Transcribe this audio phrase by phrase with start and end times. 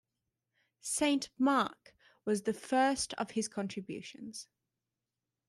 [0.79, 1.93] "Saint Mark"
[2.25, 4.47] was the first of his contributions.